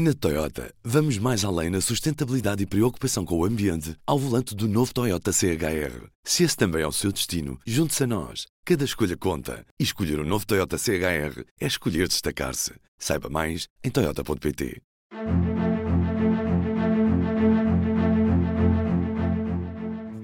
[0.00, 4.68] Na Toyota, vamos mais além na sustentabilidade e preocupação com o ambiente ao volante do
[4.68, 6.06] novo Toyota CHR.
[6.22, 8.46] Se esse também é o seu destino, junte-se a nós.
[8.64, 9.66] Cada escolha conta.
[9.76, 12.74] E escolher o um novo Toyota CHR é escolher destacar-se.
[12.96, 14.80] Saiba mais em Toyota.pt.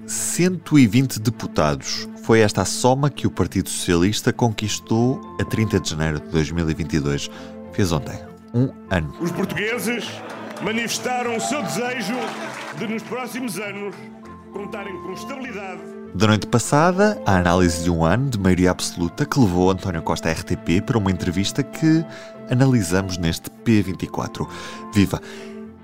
[0.07, 2.07] ...120 deputados.
[2.23, 7.29] Foi esta a soma que o Partido Socialista conquistou a 30 de janeiro de 2022.
[7.73, 9.13] Fez ontem um ano.
[9.19, 10.09] Os portugueses
[10.63, 12.15] manifestaram o seu desejo
[12.77, 13.93] de, nos próximos anos,
[14.53, 15.81] contarem com estabilidade.
[16.15, 20.29] Da noite passada, a análise de um ano de maioria absoluta que levou António Costa
[20.29, 22.05] à RTP para uma entrevista que
[22.49, 24.47] analisamos neste P24.
[24.93, 25.21] Viva!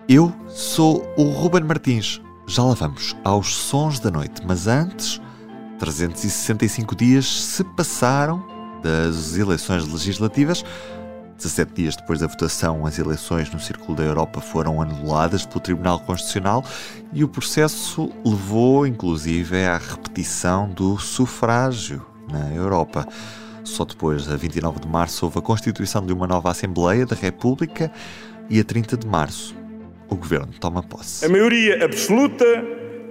[0.08, 2.22] Eu sou o Ruben Martins.
[2.48, 5.22] Já lá vamos aos sons da noite, mas antes,
[5.80, 8.44] 365 dias se passaram
[8.82, 10.64] das eleições legislativas
[11.42, 16.00] 17 dias depois da votação, as eleições no Círculo da Europa foram anuladas pelo Tribunal
[16.00, 16.64] Constitucional
[17.12, 23.08] e o processo levou, inclusive, à repetição do sufrágio na Europa.
[23.64, 27.92] Só depois, a 29 de março, houve a constituição de uma nova Assembleia da República
[28.48, 29.56] e a 30 de março,
[30.10, 31.26] o governo toma posse.
[31.26, 32.46] A maioria absoluta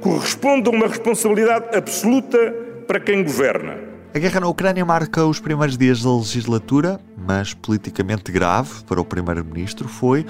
[0.01, 2.39] corresponde a uma responsabilidade absoluta
[2.87, 3.90] para quem governa.
[4.13, 9.05] A guerra na Ucrânia marca os primeiros dias da legislatura, mas politicamente grave para o
[9.05, 10.27] Primeiro-Ministro foi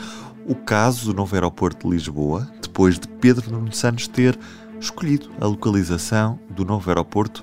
[0.47, 4.39] o caso do novo aeroporto de Lisboa, depois de Pedro Nuno Santos ter
[4.78, 7.42] escolhido a localização do novo aeroporto,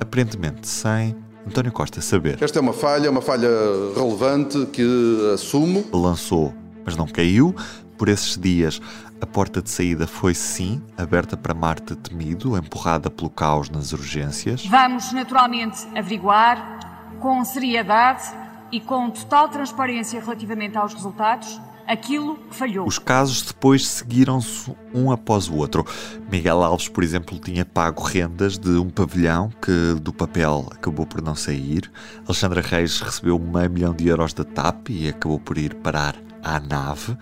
[0.00, 1.14] aparentemente sem
[1.46, 2.42] António Costa saber.
[2.42, 3.48] Esta é uma falha, uma falha
[3.94, 5.84] relevante que assumo.
[5.92, 6.52] Lançou,
[6.84, 7.54] mas não caiu.
[7.96, 8.80] Por esses dias,
[9.20, 14.64] a porta de saída foi sim aberta para Marta Temido, empurrada pelo caos nas urgências.
[14.66, 18.22] Vamos naturalmente averiguar com seriedade
[18.70, 22.86] e com total transparência relativamente aos resultados aquilo que falhou.
[22.86, 25.86] Os casos depois seguiram-se um após o outro.
[26.30, 31.22] Miguel Alves, por exemplo, tinha pago rendas de um pavilhão que do papel acabou por
[31.22, 31.90] não sair.
[32.26, 36.14] Alexandra Reis recebeu meio milhão de euros da TAP e acabou por ir parar
[36.44, 37.16] à nave.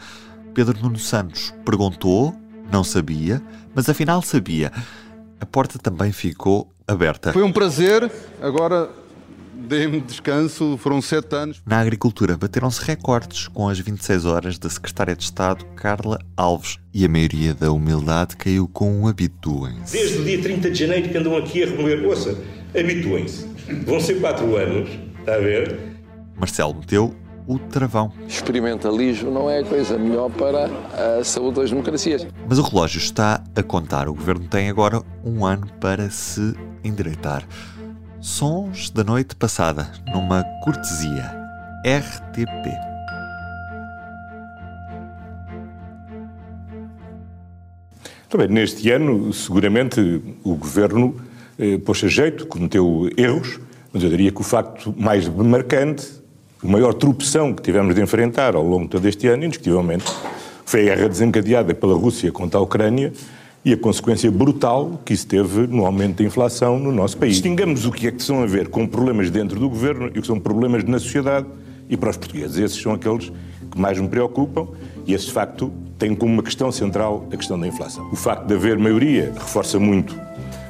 [0.57, 2.35] Pedro Nuno Santos perguntou,
[2.73, 3.43] não sabia,
[3.75, 4.73] mas afinal sabia.
[5.39, 7.31] A porta também ficou aberta.
[7.31, 8.89] Foi um prazer, agora
[9.53, 11.61] dei-me descanso, foram sete anos.
[11.67, 17.05] Na agricultura bateram-se recordes com as 26 horas da Secretária de Estado Carla Alves e
[17.05, 19.93] a maioria da humildade caiu com um habituem-se.
[19.93, 22.35] Desde o dia 30 de janeiro que andam aqui a remover, ouça,
[22.71, 23.47] habituem-se.
[23.85, 25.79] Vão ser quatro anos, está a ver?
[26.35, 27.15] Marcelo meteu
[27.47, 28.13] o travão.
[28.27, 30.69] Experimentalismo não é a coisa melhor para
[31.21, 32.27] a saúde das democracias.
[32.49, 34.09] Mas o relógio está a contar.
[34.09, 37.47] O governo tem agora um ano para se endireitar.
[38.21, 41.33] Sons da noite passada, numa cortesia.
[41.85, 42.97] RTP.
[48.29, 50.01] Também neste ano, seguramente,
[50.43, 51.15] o governo
[51.57, 53.61] eh, pôs a jeito, cometeu erros,
[53.93, 56.26] mas eu diria que o facto mais marcante
[56.67, 60.05] a maior tropeção que tivemos de enfrentar ao longo de todo este ano, indiscutivelmente,
[60.65, 63.13] foi a guerra desencadeada pela Rússia contra a Ucrânia
[63.65, 67.35] e a consequência brutal que isso teve no aumento da inflação no nosso país.
[67.35, 70.21] Distingamos o que é que são a ver com problemas dentro do governo e o
[70.21, 71.47] que são problemas na sociedade
[71.89, 72.59] e para os portugueses.
[72.59, 73.31] Esses são aqueles
[73.71, 74.67] que mais me preocupam
[75.07, 78.09] e esse facto tem como uma questão central a questão da inflação.
[78.11, 80.19] O facto de haver maioria reforça muito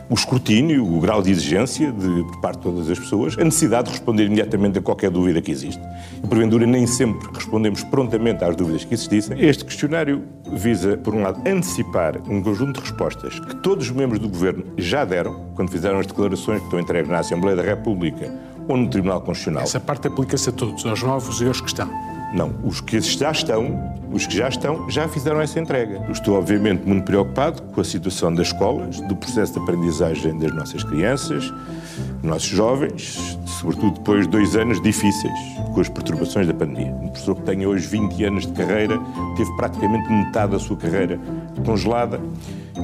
[0.08, 3.86] o escrutínio, o grau de exigência de, por parte de todas as pessoas, a necessidade
[3.86, 5.82] de responder imediatamente a qualquer dúvida que existe.
[6.22, 9.40] E, porventura, nem sempre respondemos prontamente às dúvidas que existissem.
[9.40, 10.22] Este questionário
[10.52, 14.64] visa, por um lado, antecipar um conjunto de respostas que todos os membros do Governo
[14.76, 18.32] já deram, quando fizeram as declarações que estão entregues na Assembleia da República
[18.68, 19.64] ou no Tribunal Constitucional.
[19.64, 22.15] Essa parte aplica-se a todos, aos novos e aos que estão.
[22.36, 26.04] Não, os que já estão, os que já estão, já fizeram essa entrega.
[26.10, 30.84] Estou, obviamente, muito preocupado com a situação das escolas, do processo de aprendizagem das nossas
[30.84, 31.50] crianças,
[32.20, 35.32] dos nossos jovens, sobretudo depois de dois anos difíceis
[35.72, 36.92] com as perturbações da pandemia.
[37.00, 39.00] Um professor que tenha hoje 20 anos de carreira
[39.34, 41.18] teve praticamente metade da sua carreira
[41.64, 42.20] congelada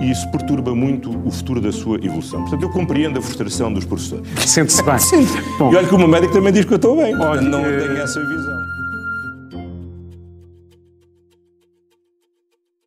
[0.00, 2.40] e isso perturba muito o futuro da sua evolução.
[2.40, 4.26] Portanto, eu compreendo a frustração dos professores.
[4.46, 4.98] Sente-se bem.
[4.98, 5.26] Sim.
[5.58, 7.14] Bom, e olha que o meu médico também diz que eu estou bem.
[7.14, 8.71] Olha, não tenho essa visão.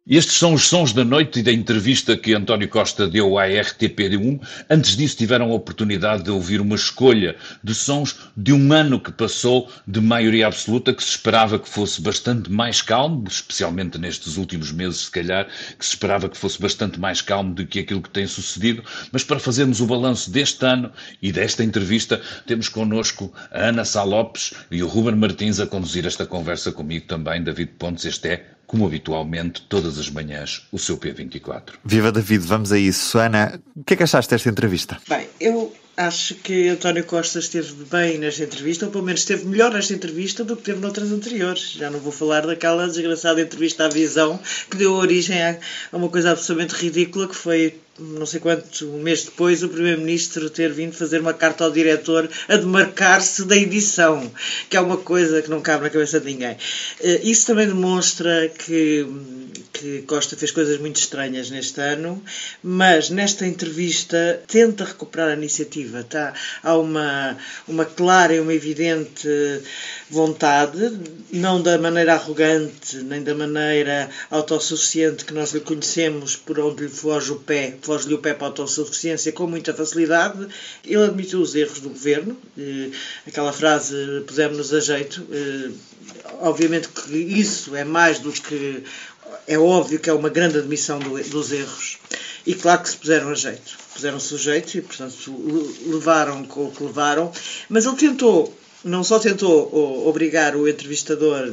[0.08, 4.40] Estes são os sons da noite e da entrevista que António Costa deu à RTP1.
[4.70, 9.12] Antes disso, tiveram a oportunidade de ouvir uma escolha de sons de um ano que
[9.12, 14.72] passou de maioria absoluta, que se esperava que fosse bastante mais calmo, especialmente nestes últimos
[14.72, 18.12] meses, se calhar, que se esperava que fosse bastante mais calmo do que aquilo que
[18.12, 18.84] tem sucedido.
[19.12, 24.04] Mas para fazermos o balanço deste ano e desta entrevista, temos connosco a Ana Sá
[24.04, 28.06] Lopes e o Ruben Martins a conduzir esta conversa comigo também, David Pontes.
[28.06, 31.74] Este é como habitualmente, todas as manhãs, o seu P24.
[31.84, 33.18] Viva David, vamos a isso.
[33.18, 34.98] Ana, o que é que achaste desta entrevista?
[35.08, 39.72] Bem, eu acho que António Costa esteve bem nesta entrevista, ou pelo menos esteve melhor
[39.72, 41.72] nesta entrevista do que teve noutras anteriores.
[41.72, 44.40] Já não vou falar daquela desgraçada entrevista à visão
[44.70, 45.58] que deu origem a
[45.94, 50.72] uma coisa absolutamente ridícula que foi não sei quanto, um mês depois, o Primeiro-Ministro ter
[50.72, 54.30] vindo fazer uma carta ao diretor a demarcar-se da edição,
[54.70, 56.58] que é uma coisa que não cabe na cabeça de ninguém.
[57.00, 59.08] Eh, isso também demonstra que,
[59.78, 62.24] que Costa fez coisas muito estranhas neste ano,
[62.64, 66.04] mas nesta entrevista tenta recuperar a iniciativa.
[66.04, 66.34] Tá?
[66.64, 67.38] Há uma,
[67.68, 69.28] uma clara e uma evidente
[70.10, 70.98] vontade,
[71.32, 76.90] não da maneira arrogante, nem da maneira autossuficiente que nós lhe conhecemos, por onde lhe
[76.90, 80.48] foge o pé foge-lhe o pé para a autossuficiência com muita facilidade.
[80.84, 82.90] Ele admitiu os erros do governo, eh,
[83.28, 83.96] aquela frase
[84.26, 85.26] pusemos-nos a jeito.
[85.32, 85.72] Eh,
[86.42, 88.84] obviamente que isso é mais do que.
[89.48, 91.98] É óbvio que é uma grande admissão do, dos erros.
[92.46, 93.78] E claro que se puseram a jeito.
[93.94, 95.16] Puseram-se a jeito e, portanto,
[95.88, 97.32] levaram com o que levaram.
[97.70, 101.52] Mas ele tentou, não só tentou obrigar o entrevistador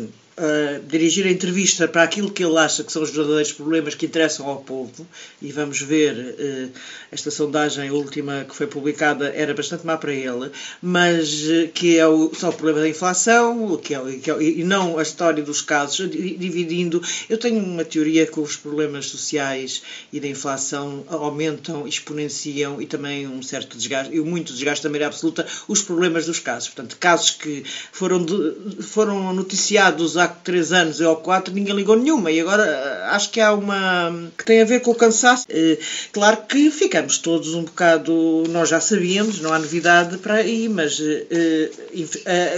[0.88, 4.46] dirigir a entrevista para aquilo que ele acha que são os verdadeiros problemas que interessam
[4.48, 5.06] ao povo,
[5.40, 6.70] e vamos ver, uh,
[7.10, 10.50] esta sondagem última que foi publicada era bastante má para ele,
[10.80, 14.64] mas uh, que é o, só o problema da inflação, que é, que é, e
[14.64, 17.02] não a história dos casos, dividindo.
[17.28, 19.82] Eu tenho uma teoria que os problemas sociais
[20.12, 25.08] e da inflação aumentam, exponenciam e também um certo desgaste, e muito desgaste da maneira
[25.08, 26.68] absoluta, os problemas dos casos.
[26.68, 32.30] Portanto, casos que foram, de, foram noticiados há três anos ou quatro ninguém ligou nenhuma
[32.30, 35.46] e agora eh, acho que há uma que tem a ver com o cansaço.
[35.48, 35.78] Eh,
[36.12, 41.00] claro que ficamos todos um bocado, nós já sabíamos, não há novidade para aí, mas
[41.00, 41.70] eh,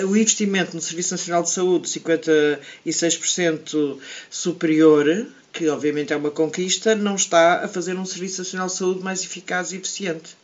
[0.04, 3.98] o investimento no Serviço Nacional de Saúde, 56%
[4.30, 9.02] superior, que obviamente é uma conquista, não está a fazer um Serviço Nacional de Saúde
[9.02, 10.36] mais eficaz e eficiente.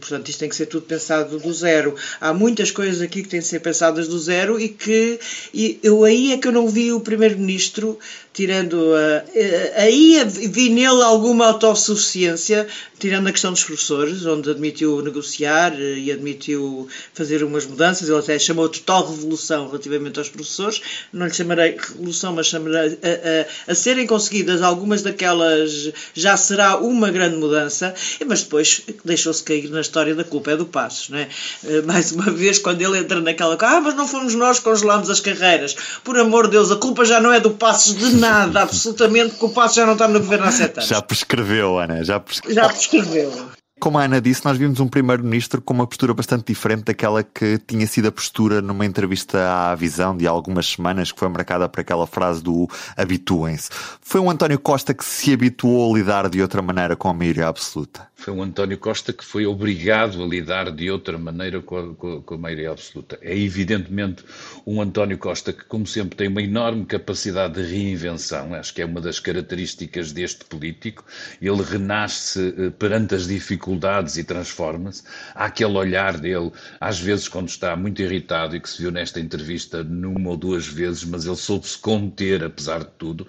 [0.00, 1.96] Portanto, isto tem que ser tudo pensado do zero.
[2.20, 5.18] Há muitas coisas aqui que têm que ser pensadas do zero e que
[5.52, 7.98] e eu aí é que eu não vi o Primeiro-Ministro
[8.32, 12.66] tirando a, aí vi nele alguma autossuficiência,
[12.98, 18.18] tirando a questão dos professores, onde admitiu negociar eh, e admitiu fazer umas mudanças, ele
[18.18, 20.80] até chamou total revolução relativamente aos professores,
[21.12, 26.78] não lhe chamarei revolução, mas chamarei a, a, a serem conseguidas algumas daquelas já será
[26.78, 27.94] uma grande mudança,
[28.26, 31.28] mas depois deixou-se cair na história da culpa é do Passos, não é?
[31.64, 35.08] Eh, mais uma vez, quando ele entra naquela ah, mas não fomos nós que congelámos
[35.10, 38.62] as carreiras, por amor de Deus, a culpa já não é do Passos de nada,
[38.62, 40.88] absolutamente, que o Passo já não está no governo há sete anos.
[40.88, 42.62] Já prescreveu, Ana, já prescreveu.
[42.62, 43.61] Já prescreveu.
[43.82, 47.58] Como a Ana disse, nós vimos um primeiro-ministro com uma postura bastante diferente daquela que
[47.66, 51.80] tinha sido a postura numa entrevista à Visão de algumas semanas, que foi marcada por
[51.80, 53.70] aquela frase do habituem-se.
[54.00, 57.48] Foi um António Costa que se habituou a lidar de outra maneira com a maioria
[57.48, 58.06] absoluta.
[58.14, 62.34] Foi um António Costa que foi obrigado a lidar de outra maneira com a, com
[62.34, 63.18] a maioria absoluta.
[63.20, 64.24] É evidentemente
[64.64, 68.54] um António Costa que, como sempre, tem uma enorme capacidade de reinvenção.
[68.54, 71.04] Acho que é uma das características deste político.
[71.40, 73.71] Ele renasce eh, perante as dificuldades
[74.16, 75.02] e transforma-se.
[75.34, 79.20] Há aquele olhar dele, às vezes, quando está muito irritado, e que se viu nesta
[79.20, 83.26] entrevista numa ou duas vezes, mas ele soube-se conter, apesar de tudo.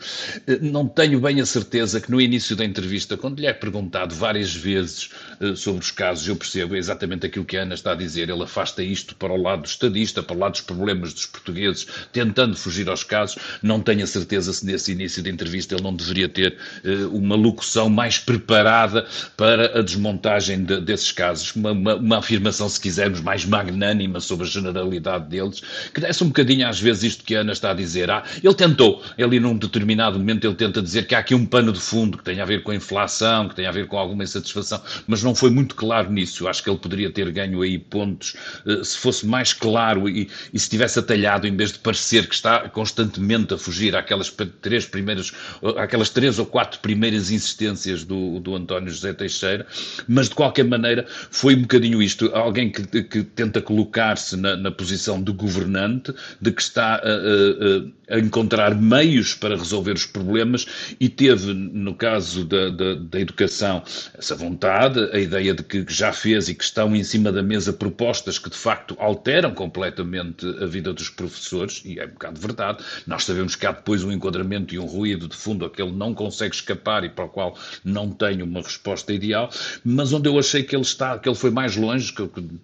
[0.47, 4.15] Eh, não tenho bem a certeza que no início da entrevista, quando lhe é perguntado
[4.15, 5.09] várias vezes
[5.55, 8.29] sobre os casos, eu percebo exatamente aquilo que a Ana está a dizer.
[8.29, 11.87] Ele afasta isto para o lado do estadista, para o lado dos problemas dos portugueses,
[12.11, 13.37] tentando fugir aos casos.
[13.61, 17.35] Não tenho a certeza se nesse início de entrevista ele não deveria ter uh, uma
[17.35, 21.55] locução mais preparada para a desmontagem de, desses casos.
[21.55, 25.61] Uma, uma, uma, afirmação, se quisermos, mais magnânima sobre a generalidade deles,
[25.93, 28.09] que desce um bocadinho às vezes isto que a Ana está a dizer.
[28.09, 31.71] Ah, ele tentou, ele num determinado momento, ele tenta dizer que há aqui um pano
[31.71, 34.23] de fundo que tem a ver com a inflação, que tem a ver com alguma
[34.23, 36.43] insatisfação mas não foi muito claro nisso.
[36.43, 40.29] Eu acho que ele poderia ter ganho aí pontos uh, se fosse mais claro e,
[40.53, 44.85] e, se tivesse atalhado, em vez de parecer que está constantemente a fugir àquelas três
[44.85, 45.31] primeiras,
[45.77, 49.65] àquelas três ou quatro primeiras insistências do, do António José Teixeira,
[50.07, 52.29] mas de qualquer maneira foi um bocadinho isto.
[52.33, 58.15] Alguém que, que tenta colocar-se na, na, posição de governante, de que está a, a,
[58.15, 60.65] a, encontrar meios para resolver os problemas
[60.99, 63.83] e teve, no caso da, da, da educação,
[64.17, 67.71] essa vontade, a ideia de que já fez e que estão em cima da mesa
[67.71, 72.83] propostas que de facto alteram completamente a vida dos professores, e é um bocado verdade.
[73.05, 75.91] Nós sabemos que há depois um enquadramento e um ruído de fundo a que ele
[75.91, 77.55] não consegue escapar e para o qual
[77.85, 79.51] não tem uma resposta ideal,
[79.85, 82.11] mas onde eu achei que ele está, que ele foi mais longe,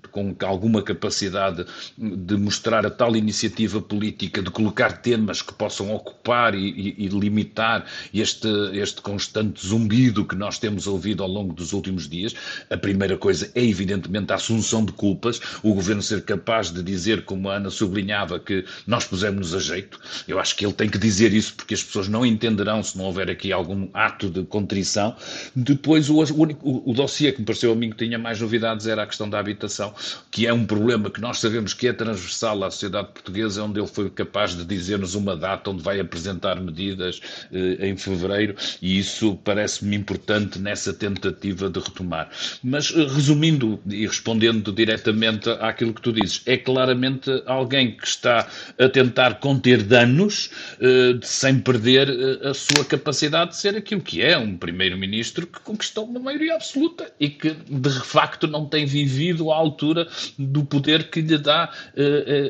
[0.10, 1.65] com alguma capacidade
[1.98, 7.08] de mostrar a tal iniciativa política, de colocar temas que possam ocupar e, e, e
[7.10, 12.38] limitar este, este constante zumbido que nós temos ouvido ao longo dos últimos dias.
[12.69, 17.24] A primeira coisa é, evidentemente, a assunção de culpas, o governo ser capaz de dizer,
[17.24, 20.00] como a Ana sublinhava, que nós pusemos-nos a jeito.
[20.27, 23.05] Eu acho que ele tem que dizer isso porque as pessoas não entenderão se não
[23.05, 25.15] houver aqui algum ato de contrição.
[25.55, 28.88] Depois, o, o, o, o dossiê que me pareceu a mim que tinha mais novidades
[28.88, 29.93] era a questão da habitação,
[30.31, 33.88] que é um problema que nós sabemos que é transversal à sociedade portuguesa, onde ele
[33.88, 37.19] foi capaz de dizer-nos uma data onde vai apresentar medidas
[37.51, 42.29] eh, em fevereiro, e isso parece-me importante nessa tentativa de retomar.
[42.64, 48.48] Mas, eh, resumindo e respondendo diretamente àquilo que tu dizes, é claramente alguém que está
[48.78, 54.22] a tentar conter danos eh, sem perder eh, a sua capacidade de ser aquilo que
[54.22, 59.52] é um primeiro-ministro que conquistou uma maioria absoluta e que de facto não tem vivido
[59.52, 60.08] à altura
[60.38, 61.72] do poder que lhe dá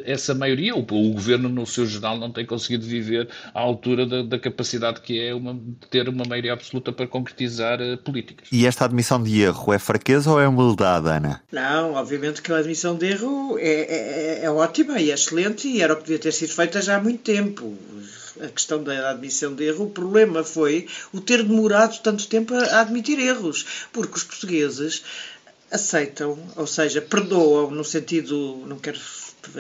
[0.06, 0.76] essa maioria.
[0.76, 5.02] O, o, governo, no seu geral, não tem conseguido viver à altura da, da capacidade
[5.02, 5.60] que é uma,
[5.90, 8.48] ter uma maioria absoluta para concretizar políticas.
[8.52, 11.42] E esta admissão de erro é fraqueza ou é humildade, Ana?
[11.52, 15.82] Não, obviamente que a admissão de erro é, é, é ótima e é excelente e
[15.82, 17.78] era o que devia ter sido feita já há muito tempo
[18.42, 22.82] a questão da admissão de erro, o problema foi o ter demorado tanto tempo a
[22.82, 25.04] admitir erros, porque os portugueses
[25.72, 29.00] aceitam, ou seja, perdoam no sentido, não quero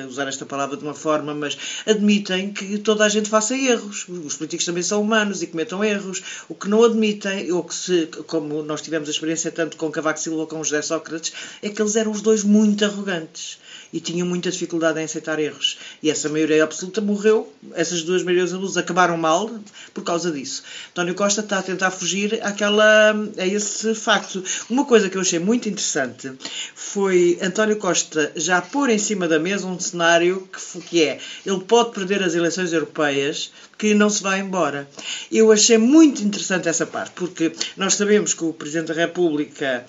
[0.07, 4.05] usar esta palavra de uma forma, mas admitem que toda a gente faça erros.
[4.07, 6.21] Os políticos também são humanos e cometam erros.
[6.47, 10.19] O que não admitem, ou que se, como nós tivemos a experiência tanto com Cavaco
[10.19, 13.57] Silva como com José Sócrates, é que eles eram os dois muito arrogantes
[13.91, 15.77] e tinham muita dificuldade em aceitar erros.
[16.01, 19.49] E essa maioria absoluta morreu, essas duas maiorias absolutas acabaram mal
[19.93, 20.63] por causa disso.
[20.91, 24.43] António Costa está a tentar fugir àquela, a esse facto.
[24.69, 26.31] Uma coisa que eu achei muito interessante
[26.75, 31.59] foi António Costa já pôr em cima da mesa um cenário que, que é ele
[31.61, 34.87] pode perder as eleições europeias que não se vai embora.
[35.31, 39.85] Eu achei muito interessante essa parte, porque nós sabemos que o Presidente da República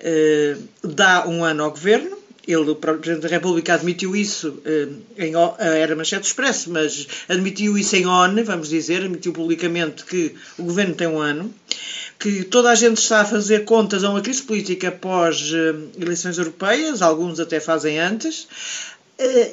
[0.00, 5.32] eh, dá um ano ao governo, ele, o Presidente da República admitiu isso eh, em,
[5.58, 10.94] era manchete expresso, mas admitiu isso em ONU, vamos dizer, admitiu publicamente que o governo
[10.94, 11.52] tem um ano,
[12.18, 16.38] que toda a gente está a fazer contas a uma crise política após eh, eleições
[16.38, 18.46] europeias, alguns até fazem antes,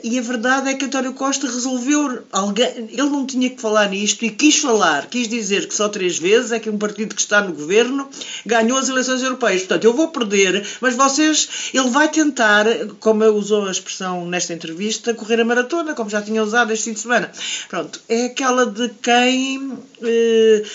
[0.04, 2.24] e a verdade é que António Costa resolveu.
[2.32, 6.18] Alguém, ele não tinha que falar nisto e quis falar, quis dizer que só três
[6.18, 8.10] vezes é que um partido que está no governo
[8.44, 9.62] ganhou as eleições europeias.
[9.62, 11.70] Portanto, eu vou perder, mas vocês.
[11.74, 12.66] Ele vai tentar,
[13.00, 16.94] como usou a expressão nesta entrevista, correr a maratona, como já tinha usado este fim
[16.94, 17.32] de semana.
[17.70, 19.60] Pronto, é aquela de quem.
[19.60, 20.66] Uh,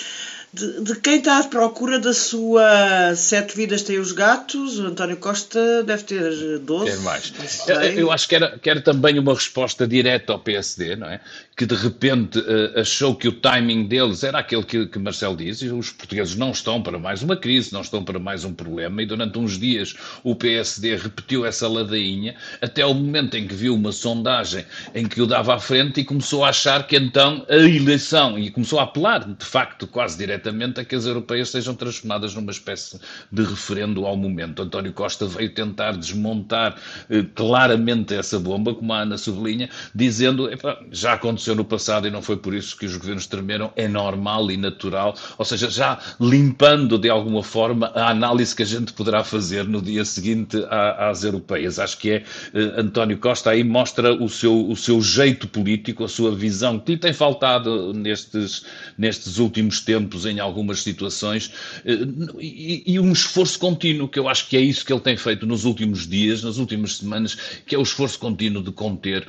[0.57, 5.19] de, de, quem está à procura da sua Sete Vidas Tem os Gatos, o António
[5.19, 6.91] Costa deve ter 12.
[6.91, 7.33] Quer mais.
[7.69, 11.21] Eu, eu, acho que era, que era também uma resposta direta ao PSD, não é?
[11.57, 15.63] que de repente uh, achou que o timing deles era aquele que, que Marcelo diz,
[15.63, 19.03] e os portugueses não estão para mais uma crise, não estão para mais um problema,
[19.03, 23.75] e durante uns dias o PSD repetiu essa ladainha, até o momento em que viu
[23.75, 27.57] uma sondagem em que o dava à frente e começou a achar que então a
[27.57, 32.35] eleição, e começou a apelar, de facto, quase diretamente, a que as europeias sejam transformadas
[32.35, 32.99] numa espécie
[33.31, 34.63] de referendo ao momento.
[34.63, 36.77] António Costa veio tentar desmontar
[37.11, 40.49] uh, claramente essa bomba, como a Ana sublinha, dizendo,
[40.91, 44.51] já aconteceu no passado e não foi por isso que os governos tremeram, é normal
[44.51, 49.25] e natural, ou seja, já limpando de alguma forma a análise que a gente poderá
[49.25, 50.57] fazer no dia seguinte
[50.99, 51.79] às europeias.
[51.79, 52.25] Acho que é
[52.55, 56.93] uh, António Costa aí mostra o seu, o seu jeito político, a sua visão, que
[56.93, 58.65] lhe tem faltado nestes,
[58.97, 61.47] nestes últimos tempos em algumas situações,
[61.85, 65.17] uh, e, e um esforço contínuo, que eu acho que é isso que ele tem
[65.17, 69.27] feito nos últimos dias, nas últimas semanas, que é o esforço contínuo de conter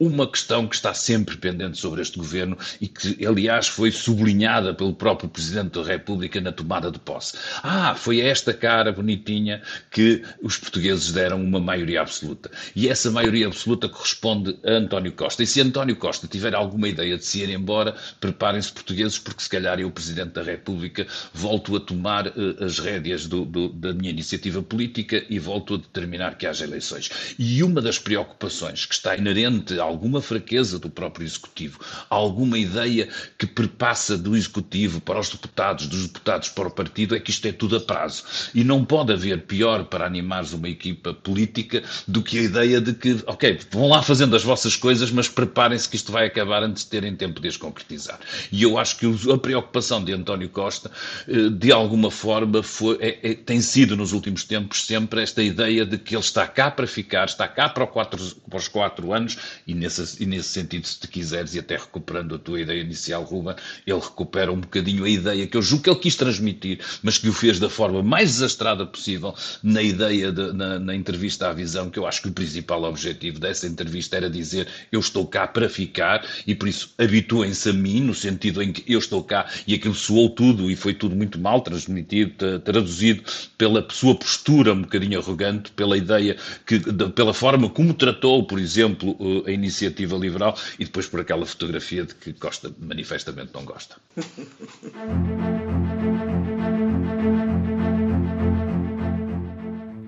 [0.00, 4.94] uma questão que está sempre pendente sobre este governo e que, aliás, foi sublinhada pelo
[4.94, 7.36] próprio Presidente da República na tomada de posse.
[7.62, 12.50] Ah, foi a esta cara bonitinha que os portugueses deram uma maioria absoluta.
[12.74, 15.42] E essa maioria absoluta corresponde a António Costa.
[15.42, 19.50] E se António Costa tiver alguma ideia de se ir embora, preparem-se portugueses, porque se
[19.50, 24.10] calhar eu, Presidente da República, volto a tomar uh, as rédeas do, do, da minha
[24.10, 27.10] iniciativa política e volto a determinar que haja eleições.
[27.38, 33.08] E uma das preocupações que está inerente ao alguma fraqueza do próprio Executivo, alguma ideia
[33.36, 37.46] que perpassa do Executivo para os deputados, dos deputados para o partido, é que isto
[37.46, 38.24] é tudo a prazo.
[38.54, 42.94] E não pode haver pior para animares uma equipa política do que a ideia de
[42.94, 46.84] que, ok, vão lá fazendo as vossas coisas, mas preparem-se que isto vai acabar antes
[46.84, 48.18] de terem tempo de as concretizar.
[48.50, 50.90] E eu acho que a preocupação de António Costa,
[51.28, 55.84] eh, de alguma forma, foi, é, é, tem sido nos últimos tempos sempre esta ideia
[55.84, 58.18] de que ele está cá para ficar, está cá para, quatro,
[58.48, 62.34] para os quatro anos, e nesse, e nesse sentido, se te quiseres, e até recuperando
[62.34, 63.54] a tua ideia inicial, Ruben,
[63.86, 67.28] ele recupera um bocadinho a ideia que eu julgo que ele quis transmitir, mas que
[67.28, 71.90] o fez da forma mais desastrada possível na ideia, de, na, na entrevista à visão,
[71.90, 75.68] que eu acho que o principal objetivo dessa entrevista era dizer eu estou cá para
[75.68, 79.74] ficar e por isso habituem-se a mim, no sentido em que eu estou cá e
[79.74, 83.22] aquilo soou tudo e foi tudo muito mal transmitido, traduzido
[83.56, 86.80] pela sua postura um bocadinho arrogante, pela ideia, que,
[87.14, 89.69] pela forma como tratou, por exemplo, a iniciativa
[90.18, 93.96] liberal e depois por aquela fotografia de que Costa manifestamente não gosta.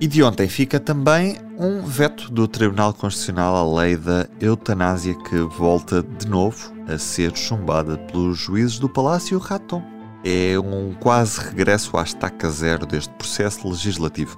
[0.03, 5.39] E de ontem fica também um veto do Tribunal Constitucional à lei da eutanásia que
[5.43, 9.81] volta de novo a ser chumbada pelos juízes do Palácio Raton.
[10.25, 14.37] É um quase regresso à estaca zero deste processo legislativo.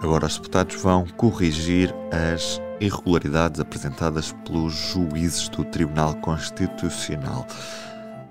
[0.00, 7.46] Agora os deputados vão corrigir as irregularidades apresentadas pelos juízes do Tribunal Constitucional.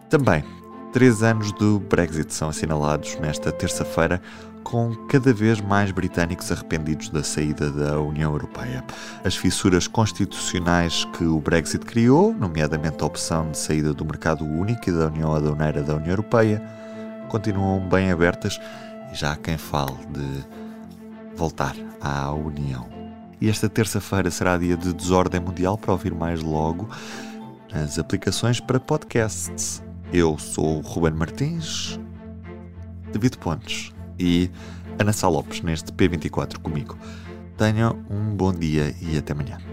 [0.10, 0.44] Também,
[0.92, 4.22] três anos do Brexit são assinalados nesta terça-feira
[4.64, 8.84] com cada vez mais britânicos arrependidos da saída da União Europeia.
[9.24, 14.90] As fissuras constitucionais que o Brexit criou, nomeadamente a opção de saída do mercado único
[14.90, 16.62] e da União Aduaneira da União Europeia,
[17.30, 18.60] continuam bem abertas
[19.12, 20.44] e já há quem fale de
[21.36, 23.03] voltar à União.
[23.44, 26.88] E esta terça-feira será dia de desordem mundial para ouvir mais logo
[27.70, 29.84] nas aplicações para podcasts.
[30.14, 32.00] Eu sou o Ruben Martins,
[33.12, 34.50] David Pontes e
[34.98, 36.98] Ana Sá Lopes neste P24 comigo.
[37.58, 39.73] Tenham um bom dia e até amanhã.